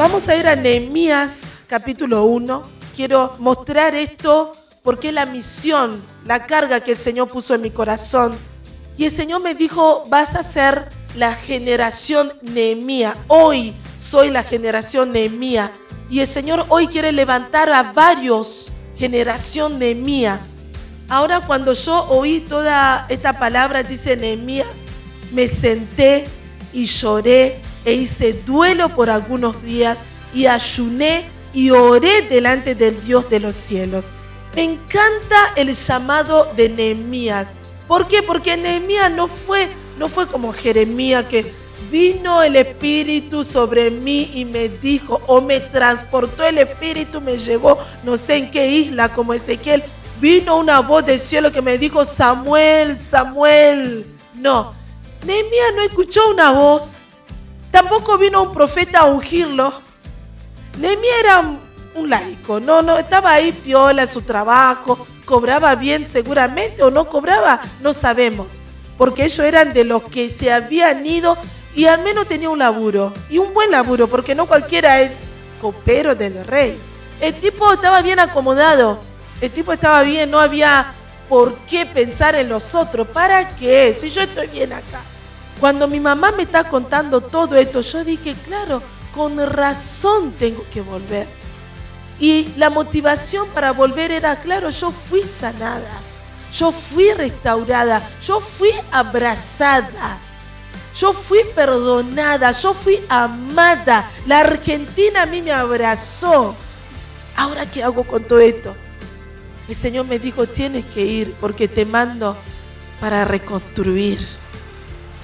[0.00, 2.62] Vamos a ir a Nehemías capítulo 1.
[2.96, 4.50] Quiero mostrar esto
[4.82, 8.34] porque la misión, la carga que el Señor puso en mi corazón.
[8.96, 10.86] Y el Señor me dijo, vas a ser
[11.16, 13.14] la generación Nehemía.
[13.28, 15.70] Hoy soy la generación Nehemía.
[16.08, 20.40] Y el Señor hoy quiere levantar a varios generación Nehemía.
[21.10, 24.64] Ahora cuando yo oí toda esta palabra, dice Nehemía,
[25.30, 26.24] me senté
[26.72, 30.00] y lloré e hice duelo por algunos días
[30.34, 34.06] y ayuné y oré delante del Dios de los cielos.
[34.54, 37.46] Me encanta el llamado de Nehemías.
[37.86, 38.22] ¿Por qué?
[38.22, 41.52] Porque Nehemías no fue, no fue como Jeremías que
[41.90, 47.78] vino el Espíritu sobre mí y me dijo, o me transportó el Espíritu, me llevó
[48.04, 49.82] no sé en qué isla como Ezequiel.
[50.20, 54.04] Vino una voz del cielo que me dijo, Samuel, Samuel.
[54.34, 54.74] No,
[55.24, 56.99] Nehemías no escuchó una voz.
[57.70, 59.72] Tampoco vino un profeta a ungirlo.
[60.78, 61.40] Nehemías era
[61.94, 67.60] un laico, no, no, estaba ahí piola su trabajo, cobraba bien seguramente o no cobraba,
[67.80, 68.60] no sabemos,
[68.96, 71.36] porque ellos eran de los que se habían ido
[71.74, 75.18] y al menos tenía un laburo, y un buen laburo, porque no cualquiera es
[75.60, 76.78] copero del rey.
[77.20, 78.98] El tipo estaba bien acomodado,
[79.40, 80.92] el tipo estaba bien, no había
[81.28, 83.92] por qué pensar en los otros, ¿para qué?
[83.92, 85.00] Si yo estoy bien acá.
[85.60, 88.82] Cuando mi mamá me está contando todo esto, yo dije, claro,
[89.14, 91.28] con razón tengo que volver.
[92.18, 95.92] Y la motivación para volver era, claro, yo fui sanada,
[96.54, 100.18] yo fui restaurada, yo fui abrazada,
[100.98, 104.10] yo fui perdonada, yo fui amada.
[104.26, 106.54] La Argentina a mí me abrazó.
[107.36, 108.74] Ahora, ¿qué hago con todo esto?
[109.68, 112.34] El Señor me dijo, tienes que ir porque te mando
[112.98, 114.20] para reconstruir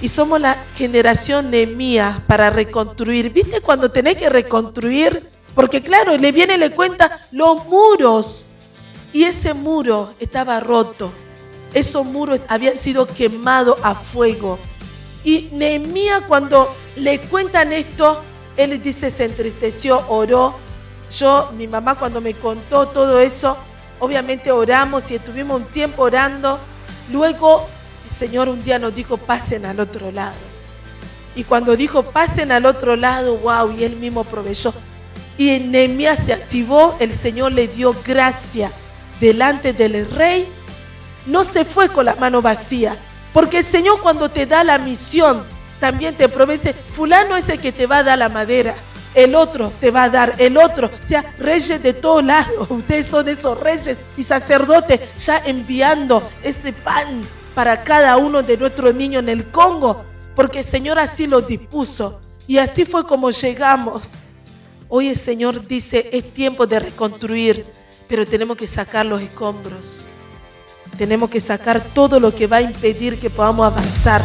[0.00, 3.32] y somos la generación de mía para reconstruir.
[3.32, 5.22] ¿Viste cuando tenés que reconstruir?
[5.54, 8.48] Porque claro, le viene le cuenta los muros.
[9.12, 11.12] Y ese muro estaba roto.
[11.72, 14.58] Esos muros habían sido quemados a fuego.
[15.24, 18.20] Y Nehemías cuando le cuentan esto,
[18.56, 20.56] él dice, se entristeció, oró.
[21.18, 23.56] Yo, mi mamá cuando me contó todo eso,
[24.00, 26.58] obviamente oramos y estuvimos un tiempo orando.
[27.10, 27.66] Luego
[28.10, 30.36] Señor un día nos dijo, pasen al otro lado.
[31.34, 34.72] Y cuando dijo, pasen al otro lado, wow, y él mismo proveyó.
[35.36, 38.70] Y en Nehemías se activó, el Señor le dio gracia
[39.20, 40.48] delante del rey.
[41.26, 42.96] No se fue con la mano vacía,
[43.32, 45.44] porque el Señor cuando te da la misión,
[45.78, 48.74] también te promete, fulano es el que te va a dar la madera,
[49.14, 53.28] el otro te va a dar, el otro, sea, reyes de todos lados, ustedes son
[53.28, 57.22] esos reyes y sacerdotes ya enviando ese pan
[57.56, 62.20] para cada uno de nuestros niños en el Congo, porque el Señor así lo dispuso.
[62.46, 64.10] Y así fue como llegamos.
[64.90, 67.64] Hoy el Señor dice, es tiempo de reconstruir,
[68.08, 70.06] pero tenemos que sacar los escombros.
[70.98, 74.20] Tenemos que sacar todo lo que va a impedir que podamos avanzar.